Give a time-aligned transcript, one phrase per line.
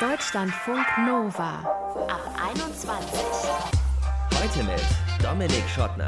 [0.00, 1.58] Deutschlandfunk Nova
[2.06, 3.20] ab 21.
[4.32, 4.80] Heute mit
[5.20, 6.06] Dominik Schottner.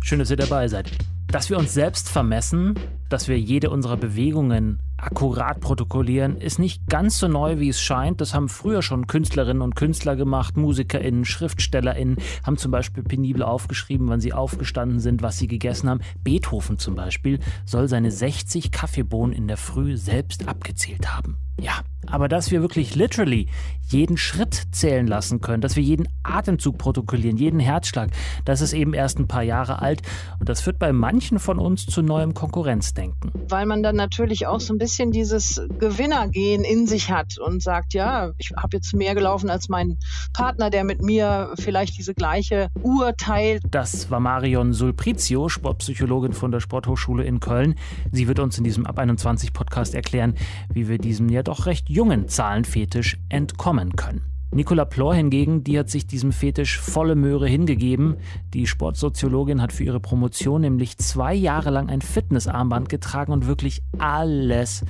[0.00, 0.90] Schön, dass ihr dabei seid.
[1.28, 2.74] Dass wir uns selbst vermessen,
[3.10, 8.20] dass wir jede unserer Bewegungen akkurat protokollieren, ist nicht ganz so neu, wie es scheint.
[8.20, 14.08] Das haben früher schon Künstlerinnen und Künstler gemacht, MusikerInnen, SchriftstellerInnen, haben zum Beispiel penibel aufgeschrieben,
[14.08, 16.00] wann sie aufgestanden sind, was sie gegessen haben.
[16.22, 21.36] Beethoven zum Beispiel soll seine 60 Kaffeebohnen in der Früh selbst abgezählt haben.
[21.58, 23.48] Ja, aber dass wir wirklich literally
[23.88, 28.10] jeden Schritt zählen lassen können, dass wir jeden Atemzug protokollieren, jeden Herzschlag,
[28.44, 30.02] das ist eben erst ein paar Jahre alt
[30.38, 33.30] und das führt bei manchen von uns zu neuem Konkurrenzdenken.
[33.48, 37.94] Weil man dann natürlich auch so ein bisschen dieses Gewinnergehen in sich hat und sagt,
[37.94, 39.98] ja, ich habe jetzt mehr gelaufen als mein
[40.32, 43.62] Partner, der mit mir vielleicht diese gleiche Uhr teilt.
[43.70, 47.76] Das war Marion Sulprizio, Sportpsychologin von der Sporthochschule in Köln.
[48.12, 50.34] Sie wird uns in diesem Ab 21 Podcast erklären,
[50.72, 54.22] wie wir diesem ja doch recht jungen Zahlenfetisch entkommen können.
[54.52, 58.16] Nicola Plor hingegen, die hat sich diesem Fetisch volle Möhre hingegeben.
[58.54, 63.82] Die Sportsoziologin hat für ihre Promotion nämlich zwei Jahre lang ein Fitnessarmband getragen und wirklich
[63.98, 64.84] alles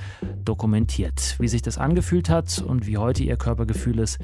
[0.45, 1.35] dokumentiert.
[1.39, 4.19] Wie sich das angefühlt hat und wie heute ihr Körpergefühl ist,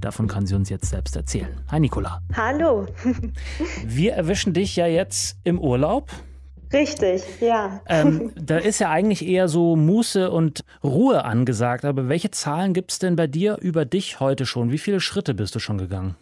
[0.00, 1.48] davon kann sie uns jetzt selbst erzählen.
[1.70, 2.22] Hi Nicola.
[2.34, 2.86] Hallo.
[3.86, 6.10] Wir erwischen dich ja jetzt im Urlaub.
[6.72, 7.80] Richtig, ja.
[7.88, 11.84] Ähm, da ist ja eigentlich eher so Muße und Ruhe angesagt.
[11.84, 14.70] Aber welche Zahlen gibt es denn bei dir über dich heute schon?
[14.70, 16.16] Wie viele Schritte bist du schon gegangen?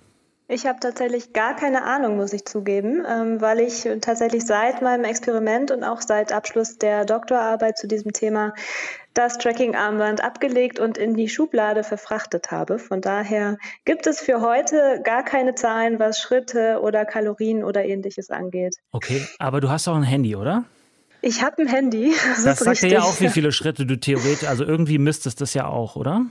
[0.49, 5.03] Ich habe tatsächlich gar keine Ahnung, muss ich zugeben, ähm, weil ich tatsächlich seit meinem
[5.03, 8.55] Experiment und auch seit Abschluss der Doktorarbeit zu diesem Thema
[9.17, 12.79] das Tracking-Armband abgelegt und in die Schublade verfrachtet habe.
[12.79, 18.31] Von daher gibt es für heute gar keine Zahlen, was Schritte oder Kalorien oder ähnliches
[18.31, 18.77] angeht.
[18.93, 20.65] Okay, aber du hast auch ein Handy, oder?
[21.23, 22.13] Ich habe ein Handy.
[22.37, 25.55] Das, das sagt dir ja auch, wie viele Schritte du theoretisch, also irgendwie müsstest das
[25.55, 26.27] ja auch, oder?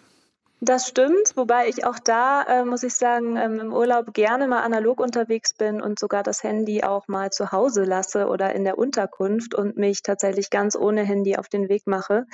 [0.61, 4.61] Das stimmt, wobei ich auch da, äh, muss ich sagen, ähm, im Urlaub gerne mal
[4.61, 8.77] analog unterwegs bin und sogar das Handy auch mal zu Hause lasse oder in der
[8.77, 12.25] Unterkunft und mich tatsächlich ganz ohne Handy auf den Weg mache.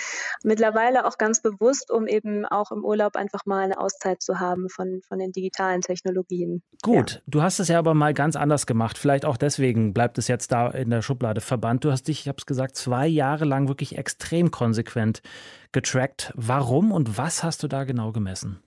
[0.43, 4.69] Mittlerweile auch ganz bewusst, um eben auch im Urlaub einfach mal eine Auszeit zu haben
[4.69, 6.61] von, von den digitalen Technologien.
[6.83, 7.19] Gut, ja.
[7.25, 8.99] du hast es ja aber mal ganz anders gemacht.
[8.99, 11.83] Vielleicht auch deswegen bleibt es jetzt da in der Schublade verbannt.
[11.83, 15.23] Du hast dich, ich habe es gesagt, zwei Jahre lang wirklich extrem konsequent
[15.71, 16.31] getrackt.
[16.35, 18.61] Warum und was hast du da genau gemessen?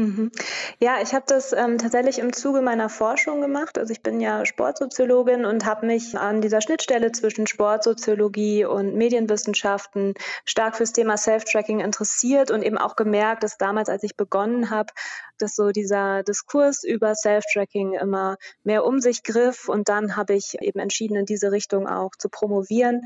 [0.00, 0.30] Mhm.
[0.78, 3.76] Ja, ich habe das ähm, tatsächlich im Zuge meiner Forschung gemacht.
[3.76, 10.14] Also ich bin ja Sportsoziologin und habe mich an dieser Schnittstelle zwischen Sportsoziologie und Medienwissenschaften
[10.46, 14.90] stark fürs Thema Self-Tracking interessiert und eben auch gemerkt, dass damals, als ich begonnen habe,
[15.36, 20.56] dass so dieser Diskurs über Self-Tracking immer mehr um sich griff und dann habe ich
[20.62, 23.02] eben entschieden, in diese Richtung auch zu promovieren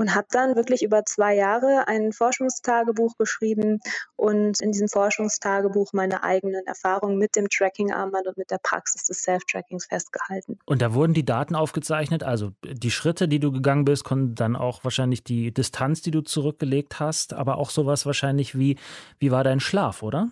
[0.00, 3.80] und habe dann wirklich über zwei Jahre ein Forschungstagebuch geschrieben
[4.16, 9.22] und in diesem Forschungstagebuch meine eigenen Erfahrungen mit dem Tracking-Armband und mit der Praxis des
[9.22, 10.58] Self-Trackings festgehalten.
[10.64, 14.56] Und da wurden die Daten aufgezeichnet, also die Schritte, die du gegangen bist, konnten dann
[14.56, 18.78] auch wahrscheinlich die Distanz, die du zurückgelegt hast, aber auch sowas wahrscheinlich wie,
[19.18, 20.30] wie war dein Schlaf, oder?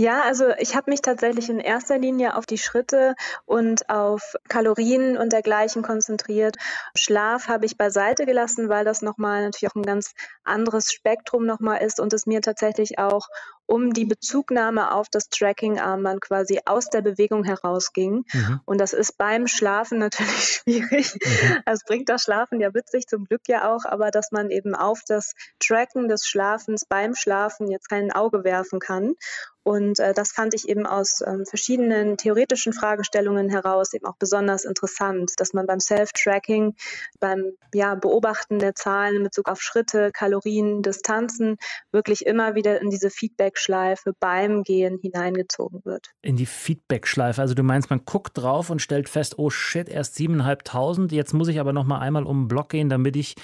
[0.00, 3.16] Ja, also ich habe mich tatsächlich in erster Linie auf die Schritte
[3.46, 6.56] und auf Kalorien und dergleichen konzentriert.
[6.96, 10.12] Schlaf habe ich beiseite gelassen, weil das nochmal natürlich auch ein ganz
[10.44, 13.26] anderes Spektrum nochmal ist und es mir tatsächlich auch
[13.68, 18.24] um die Bezugnahme auf das Tracking-Armband quasi aus der Bewegung herausging.
[18.32, 18.60] Mhm.
[18.64, 21.14] Und das ist beim Schlafen natürlich schwierig.
[21.14, 21.78] Mhm.
[21.86, 25.34] Bringt das Schlafen ja witzig, zum Glück ja auch, aber dass man eben auf das
[25.60, 29.14] Tracken des Schlafens beim Schlafen jetzt kein Auge werfen kann.
[29.68, 34.64] Und äh, das fand ich eben aus ähm, verschiedenen theoretischen Fragestellungen heraus eben auch besonders
[34.64, 36.74] interessant, dass man beim Self-Tracking,
[37.20, 41.58] beim ja, Beobachten der Zahlen in Bezug auf Schritte, Kalorien, Distanzen
[41.92, 43.10] wirklich immer wieder in diese
[43.58, 46.10] Feedback-Schleife beim Gehen hineingezogen wird.
[46.22, 47.40] In die Feedback-Schleife.
[47.40, 51.48] Also du meinst, man guckt drauf und stellt fest, oh shit, erst 7.500, jetzt muss
[51.48, 53.34] ich aber noch mal einmal um den Block gehen, damit ich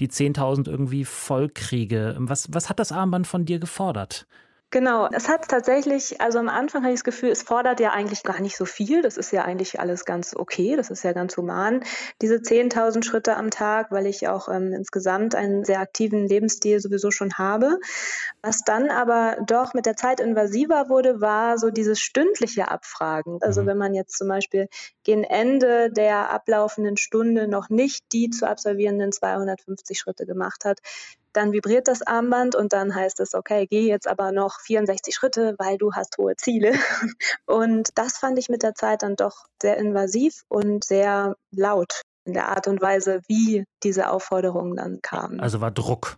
[0.00, 2.14] die 10.000 irgendwie voll kriege.
[2.18, 4.26] Was, was hat das Armband von dir gefordert?
[4.74, 8.24] Genau, es hat tatsächlich, also am Anfang hatte ich das Gefühl, es fordert ja eigentlich
[8.24, 9.02] gar nicht so viel.
[9.02, 11.84] Das ist ja eigentlich alles ganz okay, das ist ja ganz human.
[12.20, 17.12] Diese 10.000 Schritte am Tag, weil ich auch ähm, insgesamt einen sehr aktiven Lebensstil sowieso
[17.12, 17.78] schon habe.
[18.42, 23.38] Was dann aber doch mit der Zeit invasiver wurde, war so dieses stündliche Abfragen.
[23.42, 23.66] Also mhm.
[23.66, 24.66] wenn man jetzt zum Beispiel
[25.04, 30.80] gegen Ende der ablaufenden Stunde noch nicht die zu absolvierenden 250 Schritte gemacht hat,
[31.34, 35.54] dann vibriert das Armband und dann heißt es, okay, geh jetzt aber noch 64 Schritte,
[35.58, 36.72] weil du hast hohe Ziele.
[37.46, 42.32] Und das fand ich mit der Zeit dann doch sehr invasiv und sehr laut in
[42.32, 45.40] der Art und Weise, wie diese Aufforderungen dann kamen.
[45.40, 46.16] Also war Druck.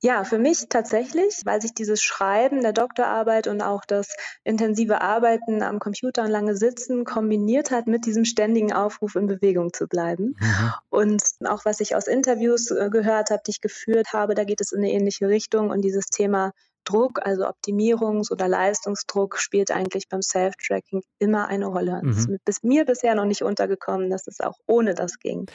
[0.00, 4.14] Ja, für mich tatsächlich, weil sich dieses Schreiben der Doktorarbeit und auch das
[4.44, 9.72] intensive Arbeiten am Computer und lange Sitzen kombiniert hat mit diesem ständigen Aufruf, in Bewegung
[9.72, 10.36] zu bleiben.
[10.38, 10.72] Mhm.
[10.88, 14.60] Und auch was ich aus Interviews äh, gehört habe, die ich geführt habe, da geht
[14.60, 16.52] es in eine ähnliche Richtung und dieses Thema
[16.88, 22.00] Druck, also Optimierungs- oder Leistungsdruck, spielt eigentlich beim Self-Tracking immer eine Rolle.
[22.02, 22.10] Mhm.
[22.10, 25.46] Es ist mir bisher noch nicht untergekommen, dass es auch ohne das ging.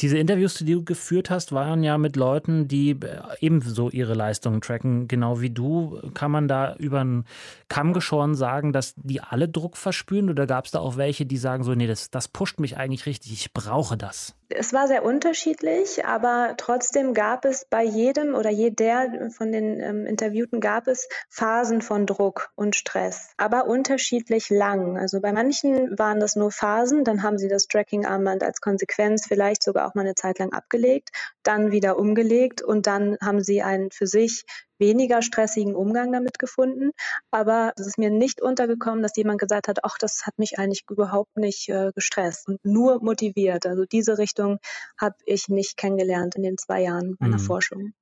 [0.00, 4.60] Diese Interviews, die du geführt hast, waren ja mit Leuten, die äh, ebenso ihre Leistungen
[4.60, 6.00] tracken, genau wie du.
[6.14, 7.24] Kann man da über einen
[7.68, 11.38] Kamm geschoren sagen, dass die alle Druck verspüren oder gab es da auch welche, die
[11.38, 14.34] sagen so, nee, das, das pusht mich eigentlich richtig, ich brauche das?
[14.50, 20.06] Es war sehr unterschiedlich, aber trotzdem gab es bei jedem oder jeder von den ähm,
[20.06, 24.96] Interviewten gab es Phasen von Druck und Stress, aber unterschiedlich lang.
[24.96, 29.62] Also bei manchen waren das nur Phasen, dann haben sie das Tracking-Armband als Konsequenz vielleicht
[29.62, 31.10] sogar auch mal eine Zeit lang abgelegt,
[31.42, 34.44] dann wieder umgelegt und dann haben sie einen für sich
[34.78, 36.90] weniger stressigen Umgang damit gefunden.
[37.30, 40.84] Aber es ist mir nicht untergekommen, dass jemand gesagt hat, ach, das hat mich eigentlich
[40.90, 43.66] überhaupt nicht äh, gestresst und nur motiviert.
[43.66, 44.58] Also diese Richtung
[45.00, 47.42] habe ich nicht kennengelernt in den zwei Jahren meiner mhm.
[47.42, 47.92] Forschung.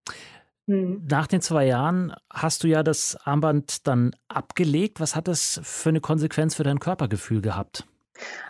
[0.67, 1.06] Mhm.
[1.08, 5.00] Nach den zwei Jahren hast du ja das Armband dann abgelegt.
[5.00, 7.84] Was hat das für eine Konsequenz für dein Körpergefühl gehabt?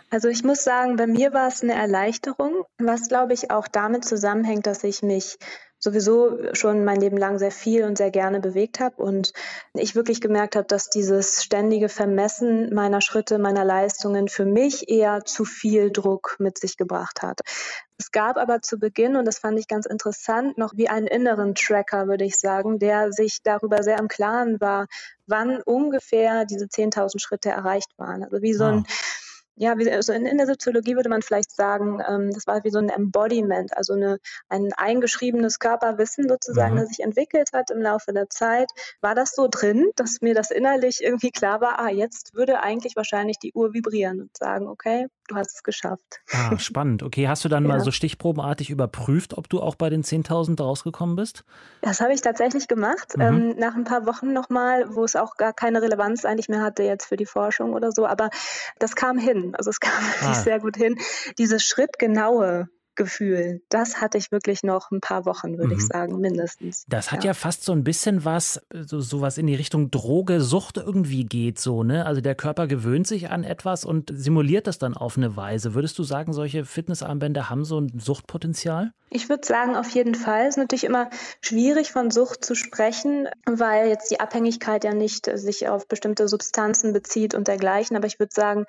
[0.09, 4.05] Also ich muss sagen, bei mir war es eine Erleichterung, was glaube ich auch damit
[4.05, 5.37] zusammenhängt, dass ich mich
[5.79, 9.33] sowieso schon mein Leben lang sehr viel und sehr gerne bewegt habe und
[9.73, 15.23] ich wirklich gemerkt habe, dass dieses ständige Vermessen meiner Schritte, meiner Leistungen für mich eher
[15.25, 17.41] zu viel Druck mit sich gebracht hat.
[17.99, 21.55] Es gab aber zu Beginn, und das fand ich ganz interessant, noch wie einen inneren
[21.55, 24.87] Tracker, würde ich sagen, der sich darüber sehr im Klaren war,
[25.25, 28.23] wann ungefähr diese 10.000 Schritte erreicht waren.
[28.23, 29.26] Also wie so ein ah
[29.57, 32.77] ja, also in, in, der Soziologie würde man vielleicht sagen, ähm, das war wie so
[32.77, 34.19] ein Embodiment, also eine,
[34.49, 36.79] ein eingeschriebenes Körperwissen sozusagen, mhm.
[36.79, 38.69] das sich entwickelt hat im Laufe der Zeit.
[39.01, 42.95] War das so drin, dass mir das innerlich irgendwie klar war, ah, jetzt würde eigentlich
[42.95, 46.21] wahrscheinlich die Uhr vibrieren und sagen, okay, du hast es geschafft.
[46.31, 47.03] Ah, spannend.
[47.03, 47.69] Okay, hast du dann ja.
[47.69, 51.43] mal so stichprobenartig überprüft, ob du auch bei den 10.000 rausgekommen bist?
[51.81, 53.15] Das habe ich tatsächlich gemacht.
[53.15, 53.21] Mhm.
[53.21, 56.83] Ähm, nach ein paar Wochen nochmal, wo es auch gar keine Relevanz eigentlich mehr hatte
[56.83, 58.05] jetzt für die Forschung oder so.
[58.05, 58.29] Aber
[58.79, 59.53] das kam hin.
[59.57, 59.91] Also es kam
[60.23, 60.33] ah.
[60.33, 60.97] sehr gut hin.
[61.37, 63.61] Diese schrittgenaue Gefühl.
[63.69, 65.79] Das hatte ich wirklich noch ein paar Wochen, würde mhm.
[65.79, 66.85] ich sagen, mindestens.
[66.89, 67.29] Das hat ja.
[67.29, 67.33] ja.
[67.33, 71.59] fast so ein bisschen was, so, so was in die Richtung Droge, Sucht irgendwie geht,
[71.59, 72.05] so, ne?
[72.05, 75.73] Also der Körper gewöhnt sich an etwas und simuliert das dann auf eine Weise.
[75.73, 78.91] Würdest du sagen, solche Fitnessarmbänder haben so ein Suchtpotenzial?
[79.09, 80.41] Ich würde sagen, auf jeden Fall.
[80.41, 81.09] Es ist natürlich immer
[81.39, 86.91] schwierig, von Sucht zu sprechen, weil jetzt die Abhängigkeit ja nicht sich auf bestimmte Substanzen
[86.91, 87.95] bezieht und dergleichen.
[87.95, 88.65] Aber ich würde sagen,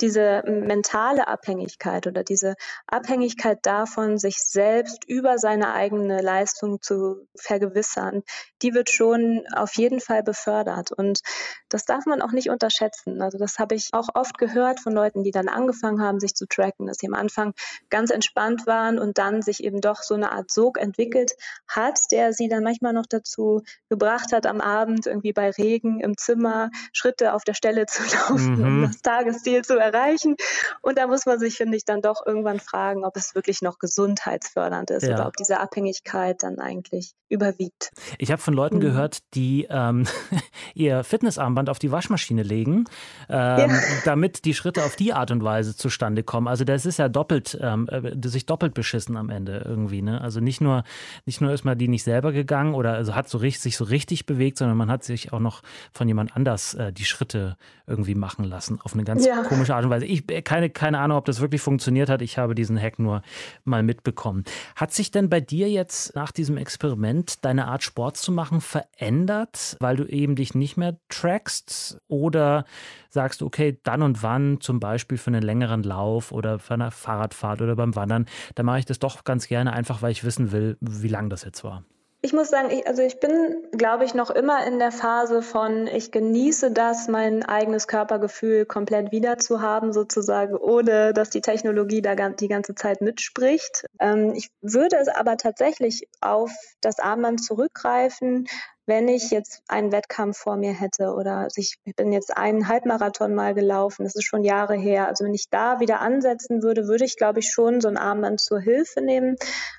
[0.00, 2.54] diese mentale Abhängigkeit oder diese
[2.86, 8.22] Abhängigkeit davon, sich selbst über seine eigene Leistung zu vergewissern,
[8.60, 10.92] die wird schon auf jeden Fall befördert.
[10.92, 11.20] Und
[11.68, 13.22] das darf man auch nicht unterschätzen.
[13.22, 16.46] Also das habe ich auch oft gehört von Leuten, die dann angefangen haben, sich zu
[16.46, 17.54] tracken, dass sie am Anfang
[17.88, 21.32] ganz entspannt waren und dann sich eben doch so eine Art Sog entwickelt
[21.66, 26.18] hat, der sie dann manchmal noch dazu gebracht hat, am Abend irgendwie bei Regen im
[26.18, 28.64] Zimmer Schritte auf der Stelle zu laufen, mhm.
[28.64, 30.36] um das Tagesziel zu erreichen.
[30.82, 33.78] Und da muss man sich, finde ich, dann doch irgendwann fragen, ob es wirklich noch
[33.78, 35.14] gesundheitsfördernd ist ja.
[35.14, 37.90] oder ob diese Abhängigkeit dann eigentlich überwiegt.
[38.18, 38.80] Ich habe von Leuten mhm.
[38.80, 40.06] gehört, die ähm,
[40.74, 42.84] ihr Fitnessarmband auf die Waschmaschine legen,
[43.28, 43.80] ähm, ja.
[44.04, 46.46] damit die Schritte auf die Art und Weise zustande kommen.
[46.46, 50.02] Also das ist ja doppelt, ähm, äh, sich doppelt beschissen am Ende irgendwie.
[50.02, 50.20] Ne?
[50.20, 50.84] Also nicht nur,
[51.24, 53.84] nicht nur ist man die nicht selber gegangen oder also hat so richtig, sich so
[53.84, 58.14] richtig bewegt, sondern man hat sich auch noch von jemand anders äh, die Schritte irgendwie
[58.14, 59.42] machen lassen auf eine ganz ja.
[59.42, 60.04] komische Art und Weise.
[60.04, 62.22] Ich äh, keine keine Ahnung, ob das wirklich funktioniert hat.
[62.22, 63.22] Ich habe diesen Hack nur
[63.64, 64.44] mal mitbekommen.
[64.76, 69.76] Hat sich denn bei dir jetzt nach diesem Experiment deine Art Sport zu machen verändert,
[69.80, 72.64] weil du eben dich nicht mehr trackst oder
[73.10, 76.90] sagst du, okay, dann und wann zum Beispiel für einen längeren Lauf oder für eine
[76.90, 80.52] Fahrradfahrt oder beim Wandern, da mache ich das doch ganz gerne einfach, weil ich wissen
[80.52, 81.84] will, wie lang das jetzt war.
[82.24, 85.88] Ich muss sagen, ich, also ich bin, glaube ich, noch immer in der Phase von,
[85.88, 92.00] ich genieße das, mein eigenes Körpergefühl komplett wieder zu haben, sozusagen, ohne dass die Technologie
[92.00, 93.86] da die ganze Zeit mitspricht.
[93.98, 98.46] Ähm, ich würde es aber tatsächlich auf das Armband zurückgreifen,
[98.86, 103.54] wenn ich jetzt einen Wettkampf vor mir hätte oder ich bin jetzt einen Halbmarathon mal
[103.54, 105.06] gelaufen, das ist schon Jahre her.
[105.06, 108.40] Also wenn ich da wieder ansetzen würde, würde ich, glaube ich, schon so ein Armband
[108.40, 109.36] zur Hilfe nehmen,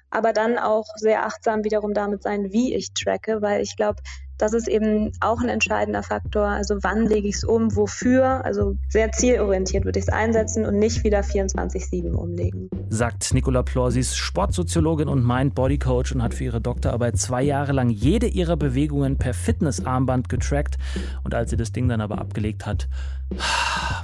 [0.09, 4.01] aber dann auch sehr achtsam wiederum damit sein, wie ich tracke, weil ich glaube,
[4.37, 6.47] Das ist eben auch ein entscheidender Faktor.
[6.47, 8.43] Also wann lege ich es um, wofür?
[8.43, 12.69] Also sehr zielorientiert würde ich es einsetzen und nicht wieder 24-7 umlegen.
[12.89, 17.71] Sagt Nicola Plor, sie ist Sportsoziologin und Mind-Body-Coach und hat für ihre Doktorarbeit zwei Jahre
[17.71, 20.77] lang jede ihrer Bewegungen per Fitnessarmband getrackt.
[21.23, 22.87] Und als sie das Ding dann aber abgelegt hat,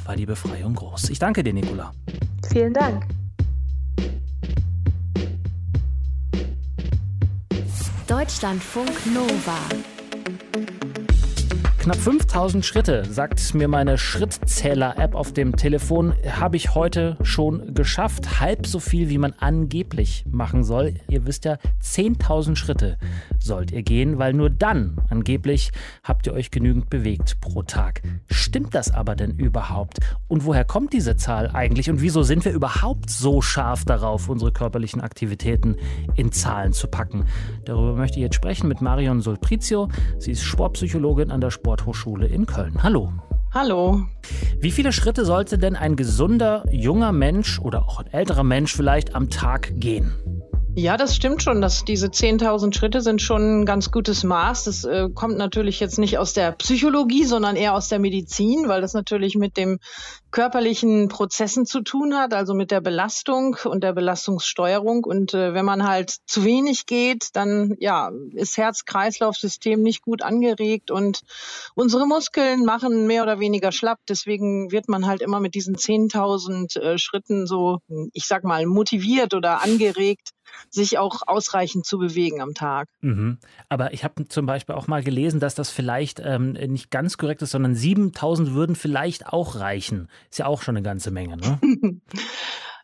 [0.05, 1.09] war die Befreiung groß.
[1.09, 1.91] Ich danke dir, Nicola.
[2.51, 3.05] Vielen Dank.
[8.07, 9.98] Deutschlandfunk Nova.
[10.65, 10.88] thank you
[11.89, 18.39] Knapp 5000 Schritte, sagt mir meine Schrittzähler-App auf dem Telefon, habe ich heute schon geschafft.
[18.39, 20.93] Halb so viel, wie man angeblich machen soll.
[21.09, 22.99] Ihr wisst ja, 10.000 Schritte
[23.39, 25.71] sollt ihr gehen, weil nur dann, angeblich,
[26.03, 28.03] habt ihr euch genügend bewegt pro Tag.
[28.29, 29.97] Stimmt das aber denn überhaupt?
[30.27, 31.89] Und woher kommt diese Zahl eigentlich?
[31.89, 35.75] Und wieso sind wir überhaupt so scharf darauf, unsere körperlichen Aktivitäten
[36.13, 37.25] in Zahlen zu packen?
[37.65, 39.89] Darüber möchte ich jetzt sprechen mit Marion Solprizio.
[40.19, 42.83] Sie ist Sportpsychologin an der Sport Sporthochschule in Köln.
[42.83, 43.13] Hallo.
[43.53, 44.05] Hallo.
[44.59, 49.15] Wie viele Schritte sollte denn ein gesunder, junger Mensch oder auch ein älterer Mensch vielleicht
[49.15, 50.13] am Tag gehen?
[50.75, 51.61] Ja, das stimmt schon.
[51.61, 54.65] Dass diese 10.000 Schritte sind schon ein ganz gutes Maß.
[54.65, 58.79] Das äh, kommt natürlich jetzt nicht aus der Psychologie, sondern eher aus der Medizin, weil
[58.79, 59.79] das natürlich mit dem
[60.31, 65.03] körperlichen Prozessen zu tun hat, also mit der Belastung und der Belastungssteuerung.
[65.03, 70.91] Und äh, wenn man halt zu wenig geht, dann ja, ist Herz-Kreislauf-System nicht gut angeregt
[70.91, 71.21] und
[71.73, 73.99] unsere Muskeln machen mehr oder weniger schlapp.
[74.07, 77.79] Deswegen wird man halt immer mit diesen 10.000 äh, Schritten so,
[78.13, 80.29] ich sag mal, motiviert oder angeregt,
[80.69, 82.87] sich auch ausreichend zu bewegen am Tag.
[83.01, 83.37] Mhm.
[83.69, 87.41] Aber ich habe zum Beispiel auch mal gelesen, dass das vielleicht ähm, nicht ganz korrekt
[87.41, 90.09] ist, sondern 7000 würden vielleicht auch reichen.
[90.29, 91.59] Ist ja auch schon eine ganze Menge, ne?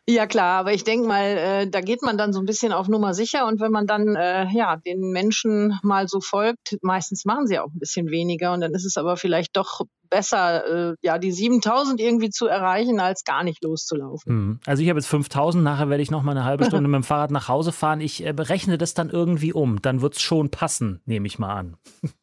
[0.08, 2.86] Ja klar, aber ich denke mal, äh, da geht man dann so ein bisschen auf
[2.86, 7.48] Nummer sicher und wenn man dann äh, ja den Menschen mal so folgt, meistens machen
[7.48, 11.18] sie auch ein bisschen weniger und dann ist es aber vielleicht doch besser, äh, ja
[11.18, 14.34] die 7000 irgendwie zu erreichen, als gar nicht loszulaufen.
[14.34, 14.60] Mhm.
[14.66, 17.04] Also ich habe jetzt 5000, nachher werde ich noch mal eine halbe Stunde mit dem
[17.04, 18.00] Fahrrad nach Hause fahren.
[18.00, 21.54] Ich äh, berechne das dann irgendwie um, dann wird es schon passen, nehme ich mal
[21.54, 21.76] an.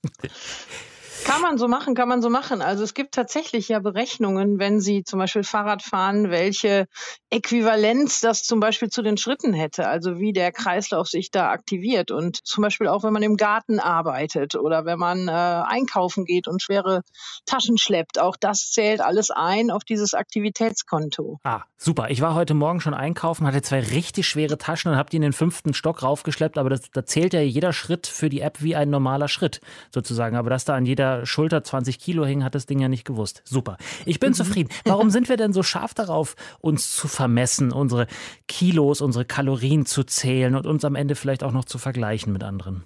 [1.26, 2.62] Kann man so machen, kann man so machen.
[2.62, 6.86] Also es gibt tatsächlich ja Berechnungen, wenn Sie zum Beispiel Fahrrad fahren, welche
[7.30, 12.12] Äquivalenz das zum Beispiel zu den Schritten hätte, also wie der Kreislauf sich da aktiviert.
[12.12, 16.50] Und zum Beispiel auch, wenn man im Garten arbeitet oder wenn man äh, einkaufen geht
[16.50, 17.02] und schwere
[17.46, 21.40] Taschen schleppt, auch das zählt alles ein auf dieses Aktivitätskonto.
[21.44, 22.10] Ah, super.
[22.10, 25.24] Ich war heute Morgen schon einkaufen, hatte zwei richtig schwere Taschen und habe die in
[25.24, 28.76] den fünften Stock raufgeschleppt, aber das, da zählt ja jeder Schritt für die App wie
[28.76, 29.62] ein normaler Schritt
[29.94, 30.36] sozusagen.
[30.36, 33.42] Aber dass da an jeder Schulter 20 Kilo hing, hat das Ding ja nicht gewusst.
[33.46, 33.78] Super.
[34.06, 34.36] Ich bin mhm.
[34.36, 34.70] zufrieden.
[34.86, 38.08] Warum sind wir denn so scharf darauf, uns zu vermessen, unsere
[38.48, 42.44] Kilos, unsere Kalorien zu zählen und uns am Ende vielleicht auch noch zu vergleichen mit
[42.44, 42.84] anderen?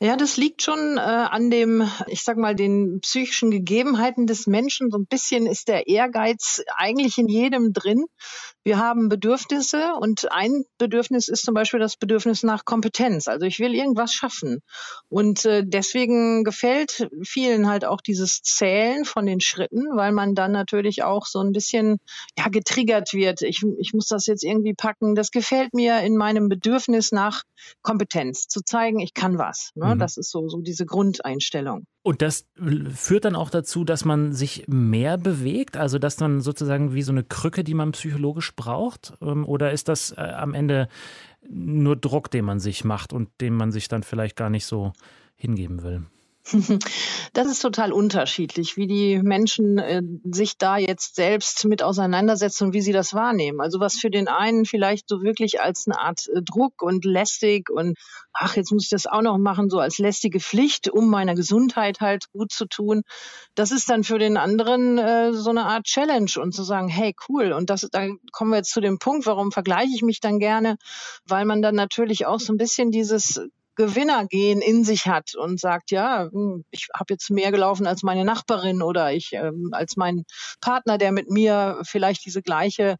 [0.00, 4.92] Ja, das liegt schon äh, an dem, ich sag mal, den psychischen Gegebenheiten des Menschen.
[4.92, 8.04] So ein bisschen ist der Ehrgeiz eigentlich in jedem drin.
[8.62, 13.26] Wir haben Bedürfnisse und ein Bedürfnis ist zum Beispiel das Bedürfnis nach Kompetenz.
[13.26, 14.60] Also ich will irgendwas schaffen.
[15.08, 20.52] Und äh, deswegen gefällt vielen halt auch dieses Zählen von den Schritten, weil man dann
[20.52, 21.96] natürlich auch so ein bisschen
[22.36, 23.42] ja, getriggert wird.
[23.42, 25.16] Ich, ich muss das jetzt irgendwie packen.
[25.16, 27.42] Das gefällt mir in meinem Bedürfnis nach
[27.82, 29.72] Kompetenz, zu zeigen, ich kann was.
[29.74, 29.87] Ne?
[29.96, 30.00] Mhm.
[30.00, 31.86] Das ist so, so diese Grundeinstellung.
[32.02, 32.46] Und das
[32.94, 37.12] führt dann auch dazu, dass man sich mehr bewegt, also dass man sozusagen wie so
[37.12, 39.14] eine Krücke, die man psychologisch braucht?
[39.20, 40.88] Ähm, oder ist das äh, am Ende
[41.48, 44.92] nur Druck, den man sich macht und dem man sich dann vielleicht gar nicht so
[45.36, 46.06] hingeben will?
[47.34, 52.72] Das ist total unterschiedlich, wie die Menschen äh, sich da jetzt selbst mit auseinandersetzen und
[52.72, 53.60] wie sie das wahrnehmen.
[53.60, 57.70] Also was für den einen vielleicht so wirklich als eine Art äh, Druck und lästig
[57.70, 57.96] und
[58.32, 62.00] ach, jetzt muss ich das auch noch machen, so als lästige Pflicht, um meiner Gesundheit
[62.00, 63.02] halt gut zu tun.
[63.54, 67.14] Das ist dann für den anderen äh, so eine Art Challenge und zu sagen, hey,
[67.28, 67.52] cool.
[67.52, 70.76] Und das, da kommen wir jetzt zu dem Punkt, warum vergleiche ich mich dann gerne?
[71.26, 73.40] Weil man dann natürlich auch so ein bisschen dieses
[73.78, 78.24] Gewinnergehen in sich hat und sagt, ja, hm, ich habe jetzt mehr gelaufen als meine
[78.24, 80.24] Nachbarin oder ich ähm, als mein
[80.60, 82.96] Partner, der mit mir vielleicht diese gleiche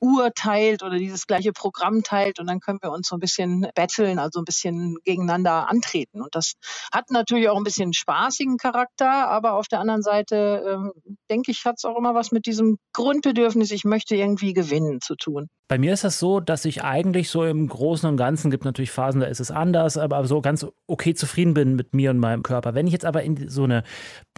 [0.00, 3.68] Uhr teilt oder dieses gleiche Programm teilt und dann können wir uns so ein bisschen
[3.74, 6.22] betteln, also ein bisschen gegeneinander antreten.
[6.22, 6.54] Und das
[6.92, 10.92] hat natürlich auch ein bisschen spaßigen Charakter, aber auf der anderen Seite, ähm,
[11.30, 15.14] denke ich, hat es auch immer was mit diesem Grundbedürfnis, ich möchte irgendwie gewinnen zu
[15.14, 15.48] tun.
[15.72, 18.90] Bei mir ist das so, dass ich eigentlich so im Großen und Ganzen, gibt natürlich
[18.90, 22.42] Phasen, da ist es anders, aber so ganz okay zufrieden bin mit mir und meinem
[22.42, 22.74] Körper.
[22.74, 23.82] Wenn ich jetzt aber in so eine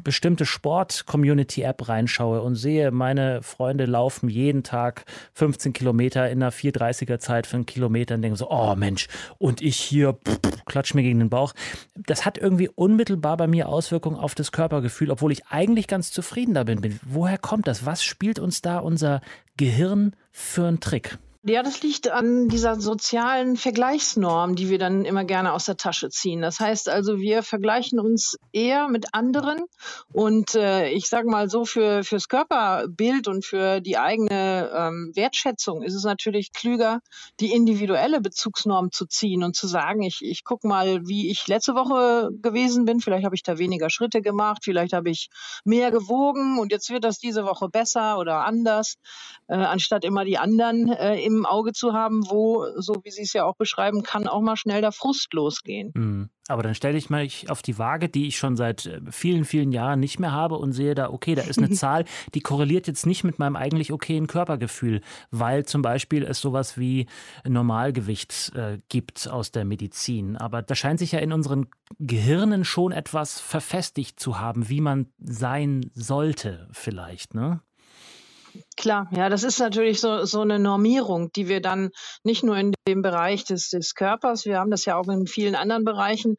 [0.05, 7.19] bestimmte Sport-Community-App reinschaue und sehe, meine Freunde laufen jeden Tag 15 Kilometer in einer 430er
[7.19, 10.17] Zeit für einen Kilometer und denke so, oh Mensch, und ich hier
[10.67, 11.53] klatsch mir gegen den Bauch.
[11.97, 16.55] Das hat irgendwie unmittelbar bei mir Auswirkungen auf das Körpergefühl, obwohl ich eigentlich ganz zufrieden
[16.55, 17.01] damit bin.
[17.03, 17.85] Woher kommt das?
[17.85, 19.21] Was spielt uns da unser
[19.57, 21.19] Gehirn für einen Trick?
[21.47, 26.09] Ja, das liegt an dieser sozialen Vergleichsnorm, die wir dann immer gerne aus der Tasche
[26.09, 26.41] ziehen.
[26.41, 29.61] Das heißt also, wir vergleichen uns eher mit anderen
[30.11, 35.83] und äh, ich sage mal so, für fürs Körperbild und für die eigene ähm, Wertschätzung
[35.83, 37.01] ist es natürlich klüger,
[37.41, 41.75] die individuelle Bezugsnorm zu ziehen und zu sagen, ich, ich gucke mal, wie ich letzte
[41.75, 43.01] Woche gewesen bin.
[43.01, 45.29] Vielleicht habe ich da weniger Schritte gemacht, vielleicht habe ich
[45.63, 48.95] mehr gewogen und jetzt wird das diese Woche besser oder anders,
[49.49, 53.23] äh, anstatt immer die anderen äh, im im Auge zu haben, wo, so wie Sie
[53.23, 55.93] es ja auch beschreiben, kann auch mal schnell der Frust losgehen.
[55.95, 56.31] Mhm.
[56.47, 59.73] Aber dann stelle ich mich auf die Waage, die ich schon seit äh, vielen, vielen
[59.73, 63.07] Jahren nicht mehr habe und sehe da, okay, da ist eine Zahl, die korreliert jetzt
[63.07, 65.01] nicht mit meinem eigentlich okayen Körpergefühl,
[65.31, 67.07] weil zum Beispiel es sowas wie
[67.49, 70.37] Normalgewicht äh, gibt aus der Medizin.
[70.37, 75.07] Aber da scheint sich ja in unseren Gehirnen schon etwas verfestigt zu haben, wie man
[75.19, 77.61] sein sollte vielleicht, ne?
[78.77, 81.91] Klar, ja, das ist natürlich so, so eine Normierung, die wir dann
[82.23, 85.55] nicht nur in dem Bereich des, des Körpers, wir haben das ja auch in vielen
[85.55, 86.37] anderen Bereichen.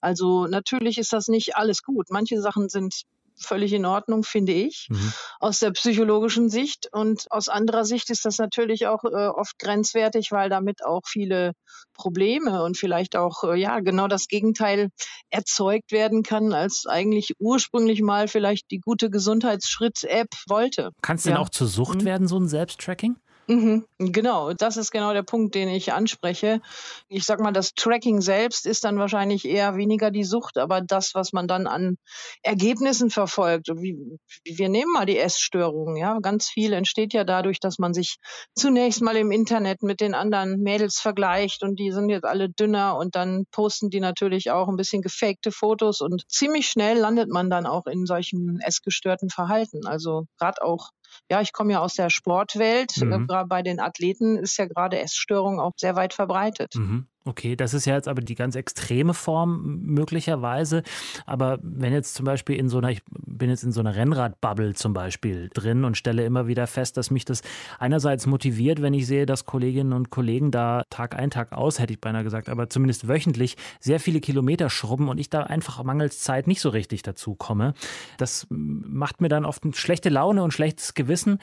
[0.00, 2.06] Also natürlich ist das nicht alles gut.
[2.10, 3.02] Manche Sachen sind
[3.42, 5.12] völlig in Ordnung, finde ich, mhm.
[5.38, 6.88] aus der psychologischen Sicht.
[6.92, 11.52] Und aus anderer Sicht ist das natürlich auch äh, oft grenzwertig, weil damit auch viele
[11.94, 14.90] Probleme und vielleicht auch, äh, ja, genau das Gegenteil
[15.30, 20.90] erzeugt werden kann, als eigentlich ursprünglich mal vielleicht die gute Gesundheitsschritt-App wollte.
[21.02, 21.38] Kann es denn ja.
[21.38, 22.04] auch zur Sucht mhm.
[22.04, 23.16] werden, so ein Selbsttracking?
[23.50, 26.60] Mhm, genau, das ist genau der Punkt, den ich anspreche.
[27.08, 31.16] Ich sag mal, das Tracking selbst ist dann wahrscheinlich eher weniger die Sucht, aber das,
[31.16, 31.96] was man dann an
[32.44, 33.66] Ergebnissen verfolgt.
[33.74, 33.96] Wie,
[34.44, 36.20] wir nehmen mal die Essstörungen, ja.
[36.20, 38.18] Ganz viel entsteht ja dadurch, dass man sich
[38.54, 42.96] zunächst mal im Internet mit den anderen Mädels vergleicht und die sind jetzt alle dünner
[42.98, 47.50] und dann posten die natürlich auch ein bisschen gefakte Fotos und ziemlich schnell landet man
[47.50, 49.86] dann auch in solchen essgestörten Verhalten.
[49.88, 50.90] Also gerade auch
[51.30, 52.92] ja, ich komme ja aus der Sportwelt.
[52.96, 53.26] Mhm.
[53.30, 56.74] Äh, bei den Athleten ist ja gerade Essstörung auch sehr weit verbreitet.
[56.74, 57.06] Mhm.
[57.26, 60.82] Okay, das ist ja jetzt aber die ganz extreme Form möglicherweise.
[61.26, 64.72] Aber wenn jetzt zum Beispiel in so einer, ich bin jetzt in so einer Rennradbubble
[64.72, 67.42] zum Beispiel drin und stelle immer wieder fest, dass mich das
[67.78, 71.92] einerseits motiviert, wenn ich sehe, dass Kolleginnen und Kollegen da Tag ein, Tag aus, hätte
[71.92, 76.20] ich beinahe gesagt, aber zumindest wöchentlich sehr viele Kilometer schrubben und ich da einfach mangels
[76.20, 77.74] Zeit nicht so richtig dazu komme.
[78.16, 81.38] Das macht mir dann oft eine schlechte Laune und schlechtes Gewissen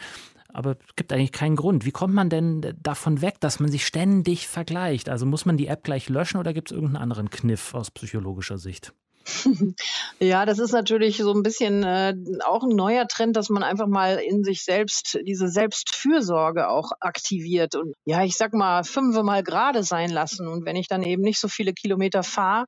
[0.58, 1.86] aber es gibt eigentlich keinen Grund.
[1.86, 5.08] Wie kommt man denn davon weg, dass man sich ständig vergleicht?
[5.08, 8.58] Also muss man die App gleich löschen oder gibt es irgendeinen anderen Kniff aus psychologischer
[8.58, 8.92] Sicht?
[10.20, 13.88] Ja, das ist natürlich so ein bisschen äh, auch ein neuer Trend, dass man einfach
[13.88, 19.84] mal in sich selbst diese Selbstfürsorge auch aktiviert und ja, ich sag mal, fünfmal gerade
[19.84, 20.48] sein lassen.
[20.48, 22.66] Und wenn ich dann eben nicht so viele Kilometer fahre,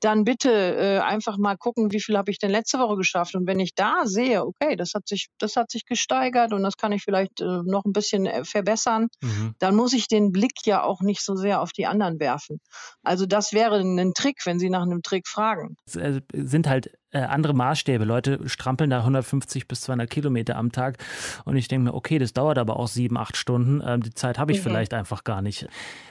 [0.00, 3.34] dann bitte äh, einfach mal gucken, wie viel habe ich denn letzte Woche geschafft.
[3.34, 6.76] Und wenn ich da sehe, okay, das hat sich, das hat sich gesteigert und das
[6.76, 9.54] kann ich vielleicht äh, noch ein bisschen äh, verbessern, mhm.
[9.58, 12.60] dann muss ich den Blick ja auch nicht so sehr auf die anderen werfen.
[13.02, 15.76] Also das wäre ein Trick, wenn Sie nach einem Trick fragen.
[16.02, 18.04] Also sind halt äh, andere Maßstäbe.
[18.04, 20.98] Leute strampeln da 150 bis 200 Kilometer am Tag
[21.44, 23.82] und ich denke mir, okay, das dauert aber auch sieben, acht Stunden.
[23.84, 24.62] Ähm, die Zeit habe ich mhm.
[24.64, 25.66] vielleicht einfach gar nicht.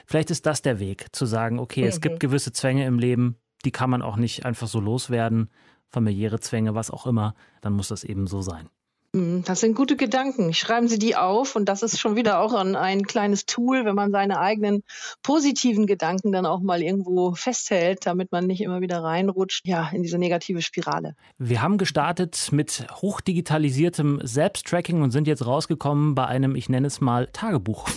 [0.06, 1.88] Vielleicht ist das der Weg, zu sagen, okay, mhm.
[1.88, 2.20] es gibt mhm.
[2.20, 5.50] gewisse Zwänge im Leben, die kann man auch nicht einfach so loswerden.
[5.88, 8.68] Familiäre Zwänge, was auch immer, dann muss das eben so sein.
[9.14, 10.54] Mhm, das sind gute Gedanken.
[10.54, 13.94] Schreiben Sie die auf und das ist schon wieder auch ein, ein, kleines Tool, wenn
[13.94, 14.84] man seine eigenen
[15.22, 20.02] positiven Gedanken dann auch mal irgendwo festhält, damit man nicht immer wieder reinrutscht, ja, in
[20.02, 21.14] diese negative Spirale.
[21.36, 27.02] Wir haben gestartet mit hochdigitalisiertem Selbsttracking und sind jetzt rausgekommen bei einem, ich nenne es
[27.02, 27.90] mal, Tagebuch.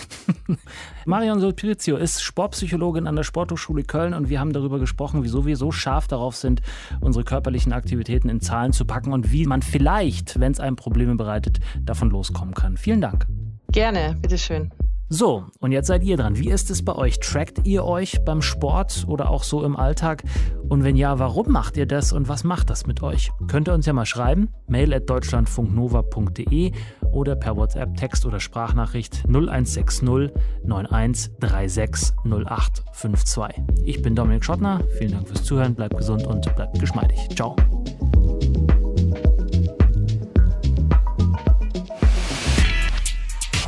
[1.05, 5.55] Marion Sulpirizio ist Sportpsychologin an der Sporthochschule Köln und wir haben darüber gesprochen, wieso wir
[5.55, 6.61] so scharf darauf sind,
[6.99, 11.04] unsere körperlichen Aktivitäten in Zahlen zu packen und wie man vielleicht, wenn es ein Problem
[11.05, 12.77] Probleme bereitet, davon loskommen kann.
[12.77, 13.27] Vielen Dank.
[13.71, 14.71] Gerne, bitteschön.
[15.07, 16.39] So, und jetzt seid ihr dran.
[16.39, 17.19] Wie ist es bei euch?
[17.19, 20.23] Trackt ihr euch beim Sport oder auch so im Alltag?
[20.67, 23.31] Und wenn ja, warum macht ihr das und was macht das mit euch?
[23.47, 26.71] Könnt ihr uns ja mal schreiben, mail at deutschlandfunknova.de
[27.11, 30.31] oder per WhatsApp Text oder Sprachnachricht 0160
[30.63, 33.63] 9136 0852.
[33.85, 37.29] Ich bin Dominik Schottner, vielen Dank fürs Zuhören, bleibt gesund und bleibt geschmeidig.
[37.35, 37.55] Ciao.